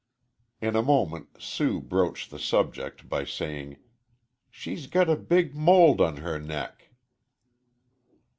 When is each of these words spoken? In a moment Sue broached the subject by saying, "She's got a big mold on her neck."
In 0.59 0.75
a 0.75 0.81
moment 0.81 1.39
Sue 1.39 1.79
broached 1.79 2.31
the 2.31 2.39
subject 2.39 3.07
by 3.07 3.23
saying, 3.23 3.77
"She's 4.49 4.87
got 4.87 5.11
a 5.11 5.15
big 5.15 5.53
mold 5.55 6.01
on 6.01 6.17
her 6.25 6.39
neck." 6.39 6.89